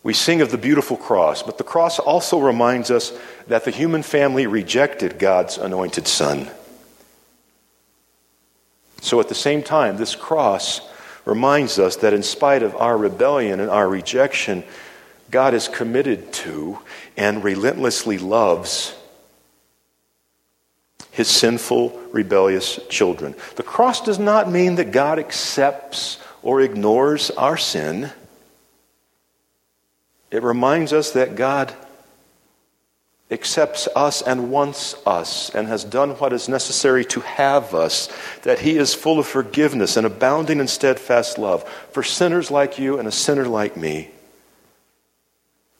We 0.02 0.14
sing 0.14 0.40
of 0.40 0.50
the 0.50 0.58
beautiful 0.58 0.96
cross, 0.96 1.42
but 1.42 1.58
the 1.58 1.64
cross 1.64 1.98
also 1.98 2.40
reminds 2.40 2.90
us 2.90 3.12
that 3.48 3.66
the 3.66 3.70
human 3.70 4.02
family 4.02 4.46
rejected 4.46 5.18
God's 5.18 5.58
anointed 5.58 6.08
Son. 6.08 6.48
So 9.06 9.20
at 9.20 9.28
the 9.28 9.36
same 9.36 9.62
time, 9.62 9.98
this 9.98 10.16
cross 10.16 10.80
reminds 11.24 11.78
us 11.78 11.94
that 11.98 12.12
in 12.12 12.24
spite 12.24 12.64
of 12.64 12.74
our 12.74 12.98
rebellion 12.98 13.60
and 13.60 13.70
our 13.70 13.88
rejection, 13.88 14.64
God 15.30 15.54
is 15.54 15.68
committed 15.68 16.32
to 16.32 16.80
and 17.16 17.44
relentlessly 17.44 18.18
loves 18.18 18.96
his 21.12 21.28
sinful, 21.28 21.96
rebellious 22.10 22.80
children. 22.88 23.36
The 23.54 23.62
cross 23.62 24.00
does 24.00 24.18
not 24.18 24.50
mean 24.50 24.74
that 24.74 24.90
God 24.90 25.20
accepts 25.20 26.18
or 26.42 26.60
ignores 26.60 27.30
our 27.30 27.56
sin. 27.56 28.10
It 30.32 30.42
reminds 30.42 30.92
us 30.92 31.12
that 31.12 31.36
God 31.36 31.72
accepts 33.30 33.88
us 33.96 34.22
and 34.22 34.50
wants 34.50 34.94
us 35.04 35.50
and 35.50 35.66
has 35.66 35.82
done 35.82 36.10
what 36.10 36.32
is 36.32 36.48
necessary 36.48 37.04
to 37.04 37.20
have 37.20 37.74
us, 37.74 38.08
that 38.42 38.60
He 38.60 38.76
is 38.76 38.94
full 38.94 39.18
of 39.18 39.26
forgiveness 39.26 39.96
and 39.96 40.06
abounding 40.06 40.60
in 40.60 40.68
steadfast 40.68 41.36
love 41.36 41.68
for 41.90 42.02
sinners 42.02 42.50
like 42.50 42.78
you 42.78 42.98
and 42.98 43.08
a 43.08 43.12
sinner 43.12 43.46
like 43.46 43.76
me. 43.76 44.10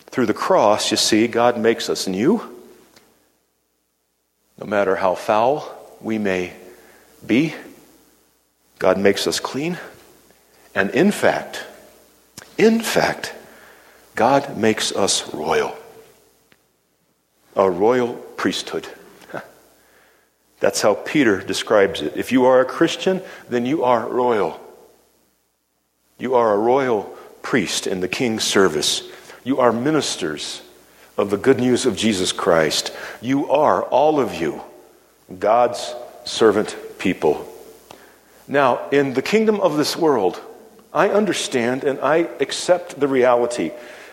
Through 0.06 0.26
the 0.26 0.34
cross, 0.34 0.90
you 0.90 0.96
see, 0.96 1.28
God 1.28 1.58
makes 1.58 1.88
us 1.88 2.08
new. 2.08 2.40
No 4.58 4.66
matter 4.66 4.96
how 4.96 5.14
foul 5.14 5.72
we 6.00 6.18
may 6.18 6.52
be, 7.24 7.54
God 8.78 8.98
makes 8.98 9.26
us 9.26 9.38
clean. 9.38 9.78
And 10.74 10.90
in 10.90 11.10
fact, 11.10 11.64
in 12.58 12.80
fact, 12.80 13.34
God 14.14 14.56
makes 14.56 14.92
us 14.92 15.32
royal 15.32 15.76
a 17.56 17.68
royal 17.70 18.14
priesthood. 18.14 18.86
That's 20.60 20.82
how 20.82 20.94
Peter 20.94 21.40
describes 21.40 22.02
it. 22.02 22.16
If 22.16 22.30
you 22.30 22.44
are 22.44 22.60
a 22.60 22.64
Christian, 22.64 23.22
then 23.48 23.66
you 23.66 23.84
are 23.84 24.06
royal. 24.06 24.60
You 26.18 26.34
are 26.34 26.54
a 26.54 26.58
royal 26.58 27.02
priest 27.42 27.86
in 27.86 28.00
the 28.00 28.08
king's 28.08 28.44
service. 28.44 29.02
You 29.44 29.58
are 29.60 29.72
ministers 29.72 30.62
of 31.16 31.30
the 31.30 31.36
good 31.36 31.58
news 31.58 31.86
of 31.86 31.96
Jesus 31.96 32.32
Christ. 32.32 32.92
You 33.20 33.50
are, 33.50 33.82
all 33.84 34.20
of 34.20 34.34
you, 34.34 34.60
God's 35.38 35.94
servant 36.24 36.76
people. 36.98 37.46
Now, 38.48 38.88
in 38.90 39.14
the 39.14 39.22
kingdom 39.22 39.60
of 39.60 39.76
this 39.76 39.96
world, 39.96 40.40
I 40.92 41.08
understand 41.10 41.84
and 41.84 42.00
I 42.00 42.28
accept 42.40 42.98
the 42.98 43.08
reality 43.08 43.72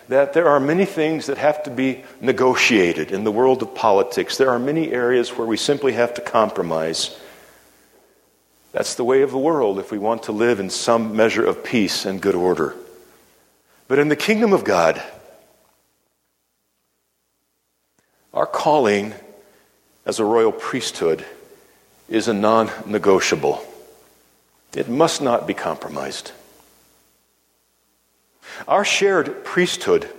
that 0.09 0.33
there 0.33 0.47
are 0.49 0.59
many 0.59 0.85
things 0.85 1.27
that 1.27 1.37
have 1.37 1.63
to 1.63 1.69
be 1.69 2.03
negotiated 2.19 3.11
in 3.11 3.23
the 3.23 3.31
world 3.31 3.61
of 3.61 3.73
politics. 3.73 4.37
There 4.37 4.49
are 4.49 4.59
many 4.59 4.91
areas 4.91 5.29
where 5.29 5.47
we 5.47 5.57
simply 5.57 5.93
have 5.93 6.13
to 6.15 6.21
compromise. 6.21 7.17
That's 8.71 8.95
the 8.95 9.03
way 9.03 9.21
of 9.21 9.31
the 9.31 9.37
world 9.37 9.79
if 9.79 9.91
we 9.91 9.97
want 9.97 10.23
to 10.23 10.31
live 10.31 10.59
in 10.59 10.69
some 10.69 11.15
measure 11.15 11.45
of 11.45 11.63
peace 11.63 12.05
and 12.05 12.21
good 12.21 12.35
order. 12.35 12.75
But 13.87 13.99
in 13.99 14.09
the 14.09 14.15
kingdom 14.15 14.51
of 14.51 14.63
God, 14.63 15.01
our 18.33 18.47
calling 18.47 19.13
as 20.05 20.19
a 20.19 20.25
royal 20.25 20.51
priesthood 20.51 21.23
is 22.09 22.27
a 22.27 22.33
non 22.33 22.71
negotiable. 22.85 23.63
It 24.75 24.89
must 24.89 25.21
not 25.21 25.45
be 25.45 25.53
compromised. 25.53 26.31
Our 28.67 28.85
shared 28.85 29.43
priesthood 29.43 30.09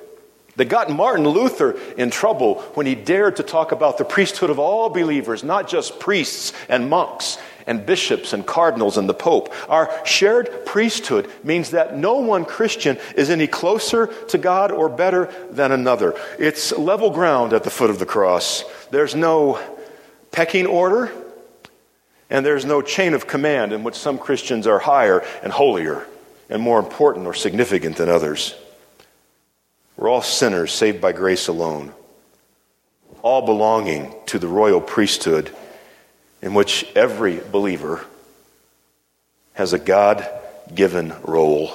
that 0.57 0.67
got 0.67 0.91
Martin 0.91 1.27
Luther 1.27 1.77
in 1.97 2.11
trouble 2.11 2.61
when 2.75 2.87
he 2.87 2.95
dared 2.95 3.37
to 3.37 3.43
talk 3.43 3.73
about 3.73 3.99
the 3.99 4.05
priesthood 4.05 4.51
of 4.51 4.59
all 4.59 4.89
believers, 4.89 5.43
not 5.43 5.69
just 5.69 5.99
priests 5.99 6.53
and 6.69 6.89
monks 6.89 7.39
and 7.67 7.87
bishops 7.87 8.33
and 8.33 8.47
cardinals 8.47 8.97
and 8.97 9.09
the 9.09 9.15
Pope. 9.15 9.53
Our 9.69 9.91
shared 10.05 10.67
priesthood 10.67 11.31
means 11.43 11.71
that 11.71 11.97
no 11.97 12.17
one 12.19 12.45
Christian 12.45 12.99
is 13.17 13.31
any 13.31 13.47
closer 13.47 14.07
to 14.29 14.39
God 14.39 14.71
or 14.71 14.89
better 14.89 15.33
than 15.51 15.73
another. 15.73 16.15
It's 16.39 16.73
level 16.73 17.11
ground 17.11 17.53
at 17.53 17.65
the 17.65 17.71
foot 17.71 17.91
of 17.91 17.99
the 17.99 18.07
cross. 18.07 18.65
There's 18.91 19.15
no 19.15 19.59
pecking 20.31 20.67
order, 20.67 21.11
and 22.29 22.45
there's 22.45 22.65
no 22.65 22.83
chain 22.83 23.15
of 23.15 23.27
command 23.27 23.73
in 23.73 23.83
which 23.83 23.95
some 23.95 24.19
Christians 24.19 24.67
are 24.67 24.79
higher 24.79 25.25
and 25.43 25.53
holier 25.53 26.07
and 26.49 26.63
more 26.63 26.79
important 26.79 27.27
or 27.27 27.35
significant 27.35 27.97
than 27.97 28.09
others. 28.09 28.55
We're 29.97 30.09
all 30.09 30.23
sinners 30.23 30.73
saved 30.73 31.01
by 31.01 31.13
grace 31.13 31.49
alone, 31.49 31.93
all 33.23 33.47
belonging 33.47 34.15
to 34.27 34.39
the 34.39 34.49
royal 34.49 34.81
priesthood 34.81 35.51
in 36.43 36.55
which 36.55 36.85
every 36.95 37.39
believer 37.39 38.05
has 39.55 39.73
a 39.73 39.79
God 39.79 40.29
given 40.75 41.15
role 41.23 41.75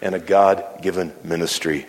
and 0.00 0.14
a 0.14 0.20
God 0.20 0.64
given 0.82 1.12
ministry. 1.24 1.86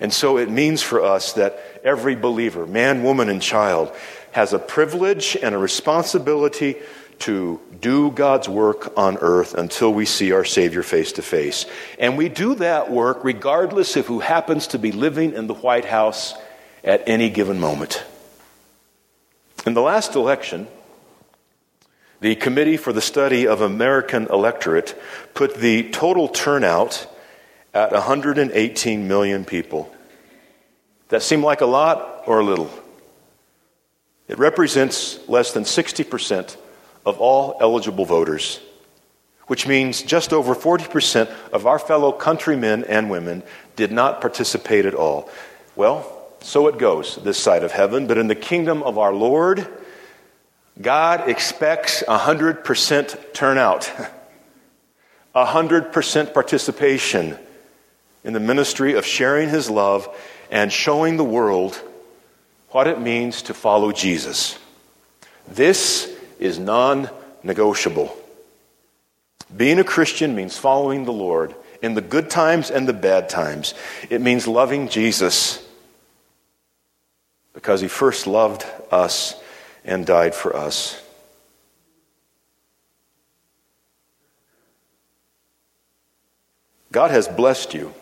And 0.00 0.12
so 0.12 0.38
it 0.38 0.50
means 0.50 0.82
for 0.82 1.02
us 1.02 1.34
that 1.34 1.80
every 1.82 2.14
believer, 2.14 2.66
man, 2.66 3.02
woman, 3.02 3.28
and 3.28 3.40
child, 3.40 3.92
has 4.32 4.52
a 4.52 4.58
privilege 4.58 5.36
and 5.40 5.54
a 5.54 5.58
responsibility 5.58 6.76
to 7.20 7.60
do 7.80 8.10
God's 8.10 8.48
work 8.48 8.92
on 8.96 9.16
earth 9.18 9.54
until 9.54 9.92
we 9.92 10.06
see 10.06 10.32
our 10.32 10.44
Savior 10.44 10.82
face 10.82 11.12
to 11.12 11.22
face. 11.22 11.66
And 11.98 12.16
we 12.16 12.28
do 12.28 12.54
that 12.56 12.90
work 12.90 13.24
regardless 13.24 13.96
of 13.96 14.06
who 14.06 14.20
happens 14.20 14.68
to 14.68 14.78
be 14.78 14.92
living 14.92 15.32
in 15.32 15.46
the 15.46 15.54
White 15.54 15.84
House 15.84 16.34
at 16.82 17.02
any 17.08 17.30
given 17.30 17.58
moment. 17.60 18.04
In 19.66 19.74
the 19.74 19.82
last 19.82 20.14
election, 20.14 20.68
the 22.20 22.34
Committee 22.36 22.76
for 22.76 22.92
the 22.92 23.00
Study 23.00 23.46
of 23.46 23.60
American 23.60 24.26
Electorate 24.26 25.00
put 25.34 25.56
the 25.56 25.90
total 25.90 26.28
turnout 26.28 27.06
at 27.72 27.92
118 27.92 29.08
million 29.08 29.44
people. 29.44 29.92
That 31.08 31.22
seem 31.22 31.42
like 31.42 31.60
a 31.60 31.66
lot 31.66 32.22
or 32.26 32.40
a 32.40 32.44
little? 32.44 32.70
It 34.28 34.38
represents 34.38 35.18
less 35.28 35.52
than 35.52 35.64
60% 35.64 36.56
of 37.04 37.20
all 37.20 37.56
eligible 37.60 38.04
voters, 38.04 38.60
which 39.46 39.66
means 39.66 40.02
just 40.02 40.32
over 40.32 40.54
40% 40.54 41.30
of 41.52 41.66
our 41.66 41.78
fellow 41.78 42.12
countrymen 42.12 42.84
and 42.84 43.10
women 43.10 43.42
did 43.76 43.92
not 43.92 44.20
participate 44.20 44.86
at 44.86 44.94
all. 44.94 45.28
Well, 45.76 46.10
so 46.40 46.68
it 46.68 46.78
goes 46.78 47.16
this 47.16 47.38
side 47.38 47.64
of 47.64 47.72
heaven, 47.72 48.06
but 48.06 48.18
in 48.18 48.28
the 48.28 48.34
kingdom 48.34 48.82
of 48.82 48.98
our 48.98 49.12
Lord, 49.12 49.66
God 50.80 51.28
expects 51.28 52.02
100% 52.02 53.32
turnout, 53.32 53.90
100% 55.34 56.34
participation 56.34 57.38
in 58.24 58.32
the 58.32 58.40
ministry 58.40 58.94
of 58.94 59.04
sharing 59.04 59.48
his 59.48 59.70
love 59.70 60.08
and 60.50 60.72
showing 60.72 61.16
the 61.16 61.24
world 61.24 61.80
what 62.70 62.86
it 62.88 63.00
means 63.00 63.42
to 63.42 63.54
follow 63.54 63.92
Jesus. 63.92 64.58
This 65.46 66.13
is 66.38 66.58
non 66.58 67.10
negotiable. 67.42 68.16
Being 69.54 69.78
a 69.78 69.84
Christian 69.84 70.34
means 70.34 70.56
following 70.56 71.04
the 71.04 71.12
Lord 71.12 71.54
in 71.82 71.94
the 71.94 72.00
good 72.00 72.30
times 72.30 72.70
and 72.70 72.88
the 72.88 72.92
bad 72.92 73.28
times. 73.28 73.74
It 74.10 74.20
means 74.20 74.48
loving 74.48 74.88
Jesus 74.88 75.64
because 77.52 77.80
he 77.80 77.88
first 77.88 78.26
loved 78.26 78.64
us 78.90 79.34
and 79.84 80.06
died 80.06 80.34
for 80.34 80.56
us. 80.56 81.00
God 86.90 87.10
has 87.10 87.26
blessed 87.26 87.74
you, 87.74 87.92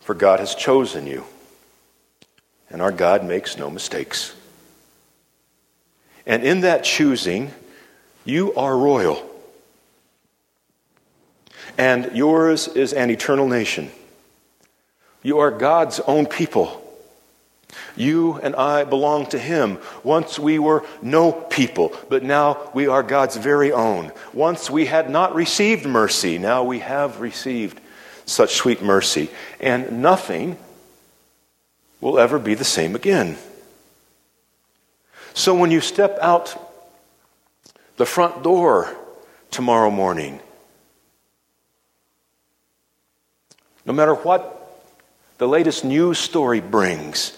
for 0.00 0.14
God 0.14 0.38
has 0.38 0.54
chosen 0.54 1.06
you, 1.06 1.24
and 2.70 2.80
our 2.80 2.92
God 2.92 3.24
makes 3.24 3.58
no 3.58 3.68
mistakes. 3.68 4.32
And 6.26 6.44
in 6.44 6.60
that 6.60 6.84
choosing, 6.84 7.50
you 8.24 8.54
are 8.54 8.76
royal. 8.76 9.28
And 11.78 12.10
yours 12.14 12.68
is 12.68 12.92
an 12.92 13.10
eternal 13.10 13.48
nation. 13.48 13.90
You 15.22 15.38
are 15.38 15.50
God's 15.50 16.00
own 16.00 16.26
people. 16.26 16.78
You 17.96 18.34
and 18.34 18.54
I 18.54 18.84
belong 18.84 19.26
to 19.26 19.38
Him. 19.38 19.78
Once 20.02 20.38
we 20.38 20.58
were 20.58 20.84
no 21.00 21.32
people, 21.32 21.96
but 22.08 22.22
now 22.22 22.70
we 22.74 22.86
are 22.86 23.02
God's 23.02 23.36
very 23.36 23.72
own. 23.72 24.12
Once 24.32 24.70
we 24.70 24.86
had 24.86 25.08
not 25.08 25.34
received 25.34 25.86
mercy, 25.86 26.38
now 26.38 26.64
we 26.64 26.80
have 26.80 27.20
received 27.20 27.80
such 28.26 28.54
sweet 28.54 28.82
mercy. 28.82 29.30
And 29.60 30.02
nothing 30.02 30.58
will 32.00 32.18
ever 32.18 32.38
be 32.38 32.54
the 32.54 32.64
same 32.64 32.94
again. 32.94 33.38
So 35.34 35.54
when 35.54 35.70
you 35.70 35.80
step 35.80 36.18
out 36.20 36.56
the 37.96 38.06
front 38.06 38.42
door 38.42 38.94
tomorrow 39.50 39.90
morning, 39.90 40.40
no 43.84 43.92
matter 43.92 44.14
what 44.14 44.58
the 45.38 45.48
latest 45.48 45.84
news 45.84 46.18
story 46.18 46.60
brings, 46.60 47.36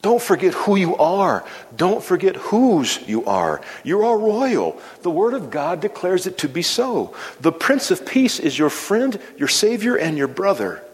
don't 0.00 0.22
forget 0.22 0.54
who 0.54 0.76
you 0.76 0.96
are. 0.96 1.44
Don't 1.76 2.02
forget 2.02 2.36
whose 2.36 3.00
you 3.08 3.24
are. 3.24 3.60
You 3.82 4.04
are 4.04 4.16
royal. 4.16 4.80
The 5.02 5.10
Word 5.10 5.34
of 5.34 5.50
God 5.50 5.80
declares 5.80 6.26
it 6.26 6.38
to 6.38 6.48
be 6.48 6.62
so. 6.62 7.14
The 7.40 7.50
Prince 7.50 7.90
of 7.90 8.06
Peace 8.06 8.38
is 8.38 8.56
your 8.56 8.70
friend, 8.70 9.20
your 9.36 9.48
Savior, 9.48 9.96
and 9.96 10.16
your 10.16 10.28
brother. 10.28 10.84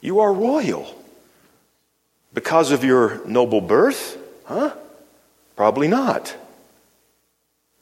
You 0.00 0.18
are 0.18 0.32
royal. 0.32 0.92
Because 2.34 2.70
of 2.70 2.84
your 2.84 3.24
noble 3.26 3.60
birth? 3.60 4.18
Huh? 4.44 4.74
Probably 5.56 5.88
not. 5.88 6.36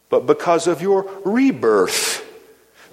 But 0.09 0.27
because 0.27 0.67
of 0.67 0.83
your 0.83 1.09
rebirth 1.25 2.21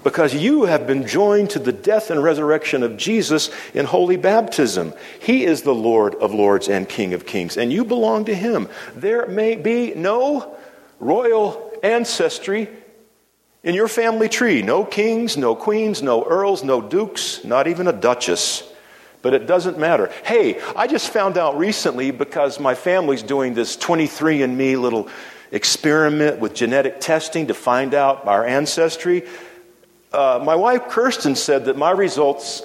because 0.08 0.34
you 0.34 0.64
have 0.64 0.88
been 0.88 1.06
joined 1.06 1.50
to 1.50 1.60
the 1.60 1.74
death 1.74 2.12
and 2.12 2.24
resurrection 2.24 2.82
of 2.82 2.96
Jesus 2.96 3.50
in 3.74 3.86
holy 3.86 4.16
baptism. 4.16 4.94
He 5.20 5.44
is 5.44 5.64
the 5.64 5.76
Lord 5.76 6.16
of 6.16 6.34
lords 6.34 6.70
and 6.70 6.88
King 6.88 7.14
of 7.14 7.26
kings, 7.26 7.58
and 7.58 7.74
you 7.74 7.84
belong 7.84 8.24
to 8.26 8.34
Him. 8.34 8.70
There 8.96 9.28
may 9.28 9.56
be 9.56 9.94
no 9.96 10.56
royal 11.02 11.74
ancestry 11.84 12.70
in 13.64 13.76
your 13.76 13.90
family 13.90 14.30
tree 14.30 14.62
no 14.62 14.86
kings, 14.86 15.36
no 15.36 15.56
queens, 15.56 16.02
no 16.02 16.24
earls, 16.24 16.64
no 16.64 16.80
dukes, 16.80 17.44
not 17.44 17.68
even 17.68 17.88
a 17.88 17.94
duchess. 17.94 18.64
But 19.28 19.34
it 19.34 19.46
doesn't 19.46 19.78
matter. 19.78 20.10
Hey, 20.24 20.62
I 20.74 20.88
just 20.88 21.12
found 21.12 21.38
out 21.38 21.58
recently 21.58 22.12
because 22.12 22.62
my 22.62 22.76
family's 22.76 23.22
doing 23.22 23.54
this 23.54 23.76
23andMe 23.76 24.80
little 24.80 25.10
experiment 25.52 26.40
with 26.40 26.54
genetic 26.54 27.02
testing 27.02 27.48
to 27.48 27.54
find 27.54 27.94
out 27.94 28.26
our 28.26 28.46
ancestry 28.46 29.24
uh, 30.14 30.42
my 30.44 30.56
wife 30.56 30.88
Kirsten 30.88 31.36
said 31.36 31.66
that 31.66 31.78
my 31.78 31.92
results 31.92 32.64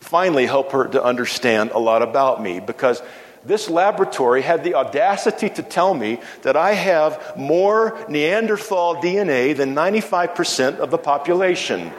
finally 0.00 0.46
help 0.46 0.72
her 0.72 0.88
to 0.88 1.02
understand 1.02 1.72
a 1.72 1.78
lot 1.78 2.02
about 2.02 2.42
me 2.42 2.58
because 2.58 3.02
this 3.44 3.68
laboratory 3.68 4.42
had 4.42 4.64
the 4.64 4.74
audacity 4.74 5.50
to 5.50 5.62
tell 5.62 5.94
me 5.94 6.20
that 6.42 6.56
I 6.56 6.72
have 6.72 7.36
more 7.36 7.98
Neanderthal 8.08 8.96
DNA 8.96 9.56
than 9.56 9.74
95% 9.74 10.78
of 10.78 10.90
the 10.90 10.98
population. 10.98 11.92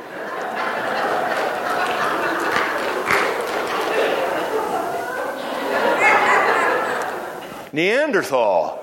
Neanderthal. 7.73 8.79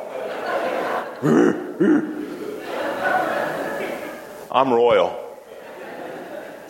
I'm 4.51 4.73
royal. 4.73 5.19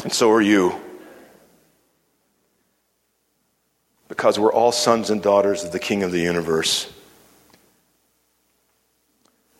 And 0.03 0.13
so 0.13 0.31
are 0.31 0.41
you. 0.41 0.75
Because 4.09 4.39
we're 4.39 4.53
all 4.53 4.73
sons 4.73 5.11
and 5.11 5.23
daughters 5.23 5.65
of 5.65 5.73
the 5.73 5.79
King 5.79 6.03
of 6.03 6.13
the 6.13 6.21
universe. 6.21 6.93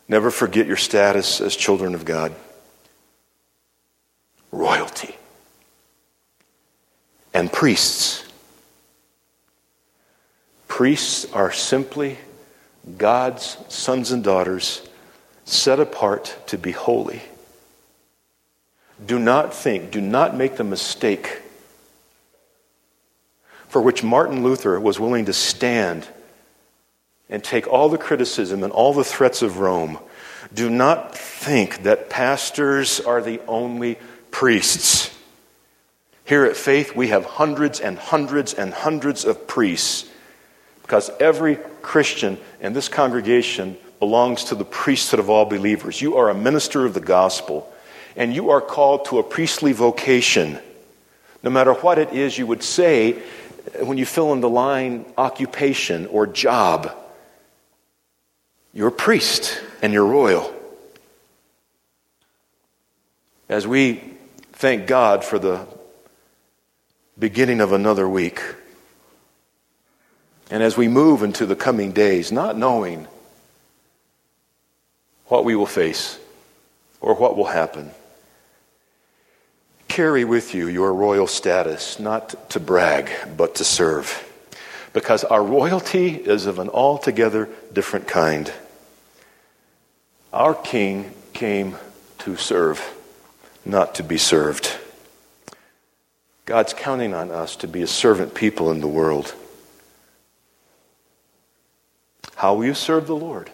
Never 0.09 0.31
forget 0.31 0.67
your 0.67 0.77
status 0.77 1.41
as 1.41 1.55
children 1.55 1.95
of 1.95 2.05
God. 2.05 2.35
Royalty. 4.51 5.15
And 7.35 7.53
priests. 7.53 8.25
Priests 10.67 11.31
are 11.33 11.53
simply 11.53 12.17
God's 12.97 13.59
sons 13.69 14.11
and 14.13 14.25
daughters 14.25 14.83
set 15.45 15.81
apart 15.81 16.37
to 16.47 16.59
be 16.59 16.73
holy. 16.73 17.23
Do 19.05 19.19
not 19.19 19.55
think, 19.55 19.91
do 19.91 20.01
not 20.01 20.37
make 20.37 20.57
the 20.57 20.65
mistake 20.65 21.43
for 23.69 23.83
which 23.83 24.03
Martin 24.03 24.43
Luther 24.43 24.81
was 24.81 24.99
willing 24.99 25.27
to 25.27 25.33
stand 25.33 26.09
and 27.29 27.45
take 27.45 27.67
all 27.69 27.89
the 27.89 27.99
criticism 27.99 28.63
and 28.65 28.73
all 28.73 28.95
the 28.95 29.05
threats 29.05 29.43
of 29.43 29.59
Rome. 29.59 29.99
Do 30.53 30.71
not 30.71 31.15
think 31.15 31.83
that 31.83 32.09
pastors 32.09 33.01
are 33.01 33.21
the 33.21 33.41
only 33.47 33.99
priests. 34.31 35.15
Here 36.25 36.45
at 36.45 36.57
Faith, 36.57 36.97
we 36.97 37.09
have 37.09 37.25
hundreds 37.25 37.81
and 37.81 37.99
hundreds 37.99 38.55
and 38.55 38.73
hundreds 38.73 39.25
of 39.25 39.47
priests 39.47 40.09
because 40.89 41.11
every 41.21 41.57
Christian 41.83 42.39
in 42.63 42.73
this 42.73 42.89
congregation 42.89 43.77
belongs 43.99 44.45
to 44.45 44.55
the 44.55 44.65
priesthood 44.65 45.21
of 45.21 45.29
all 45.29 45.45
believers. 45.45 46.01
You 46.01 46.17
are 46.17 46.31
a 46.31 46.35
minister 46.35 46.87
of 46.87 46.95
the 46.95 47.01
gospel 47.01 47.71
and 48.17 48.35
you 48.35 48.49
are 48.49 48.63
called 48.63 49.05
to 49.05 49.19
a 49.19 49.23
priestly 49.23 49.73
vocation. 49.75 50.59
No 51.43 51.51
matter 51.51 51.75
what 51.75 51.99
it 51.99 52.15
is 52.15 52.39
you 52.39 52.47
would 52.47 52.63
say 52.63 53.21
when 53.83 53.99
you 53.99 54.07
fill 54.07 54.33
in 54.33 54.41
the 54.41 54.49
line 54.49 55.05
occupation 55.19 56.07
or 56.07 56.27
job, 56.27 56.91
you're 58.73 58.89
a 58.89 58.93
priest 58.93 59.61
and 59.83 59.93
you're 59.93 60.07
royal. 60.07 60.51
As 63.47 63.67
we 63.67 64.03
thank 64.53 64.87
God 64.87 65.23
for 65.23 65.39
the 65.39 65.67
beginning 67.19 67.61
of 67.61 67.73
another 67.73 68.09
week, 68.09 68.41
and 70.51 70.63
as 70.63 70.77
we 70.77 70.89
move 70.89 71.23
into 71.23 71.47
the 71.47 71.57
coming 71.57 71.93
days, 71.93 72.33
not 72.33 72.57
knowing 72.57 73.07
what 75.27 75.45
we 75.45 75.55
will 75.55 75.67
face 75.67 76.19
or 77.01 77.15
what 77.15 77.37
will 77.37 77.47
happen, 77.47 77.91
carry 79.89 80.25
with 80.25 80.55
you 80.55 80.69
your 80.69 80.93
royal 80.95 81.27
status, 81.27 81.99
not 81.99 82.51
to 82.51 82.61
brag, 82.61 83.11
but 83.37 83.57
to 83.57 83.65
serve. 83.65 84.25
Because 84.93 85.23
our 85.25 85.43
royalty 85.43 86.15
is 86.15 86.47
of 86.47 86.59
an 86.59 86.71
altogether 86.71 87.49
different 87.73 88.09
kind. 88.09 88.51
Our 90.33 90.55
king 90.55 91.13
came 91.35 91.77
to 92.19 92.37
serve, 92.37 92.83
not 93.65 93.95
to 93.97 94.03
be 94.03 94.19
served. 94.19 94.77
God's 96.47 96.73
counting 96.73 97.13
on 97.13 97.31
us 97.31 97.57
to 97.57 97.69
be 97.69 97.83
a 97.83 97.87
servant 97.87 98.35
people 98.35 98.71
in 98.71 98.81
the 98.81 98.89
world. 98.89 99.35
How 102.39 102.55
will 102.55 102.67
you 102.67 102.75
serve 102.75 103.09
the 103.09 103.17
Lord? 103.17 103.51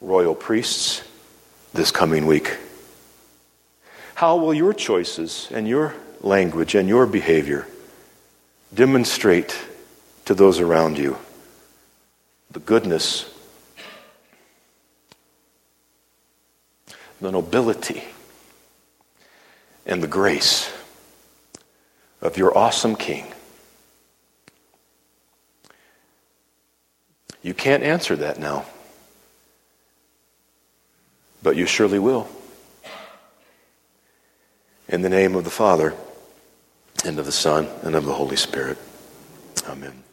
Royal 0.00 0.36
priests 0.36 1.02
this 1.72 1.90
coming 1.90 2.26
week. 2.26 2.56
How 4.14 4.36
will 4.36 4.54
your 4.54 4.72
choices 4.72 5.48
and 5.50 5.66
your 5.66 5.96
language 6.20 6.76
and 6.76 6.88
your 6.88 7.06
behavior 7.06 7.66
demonstrate 8.72 9.58
to 10.26 10.34
those 10.34 10.60
around 10.60 10.96
you 10.96 11.18
the 12.52 12.60
goodness, 12.60 13.28
the 17.20 17.32
nobility, 17.32 18.04
and 19.84 20.00
the 20.00 20.06
grace 20.06 20.72
of 22.22 22.38
your 22.38 22.56
awesome 22.56 22.94
King? 22.94 23.33
You 27.44 27.52
can't 27.52 27.82
answer 27.82 28.16
that 28.16 28.40
now, 28.40 28.64
but 31.42 31.56
you 31.56 31.66
surely 31.66 31.98
will. 31.98 32.26
In 34.88 35.02
the 35.02 35.10
name 35.10 35.34
of 35.34 35.44
the 35.44 35.50
Father, 35.50 35.92
and 37.04 37.18
of 37.18 37.26
the 37.26 37.32
Son, 37.32 37.68
and 37.82 37.94
of 37.94 38.06
the 38.06 38.14
Holy 38.14 38.36
Spirit. 38.36 38.78
Amen. 39.68 40.03